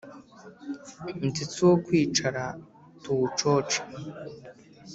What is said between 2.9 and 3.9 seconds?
tuwucoce,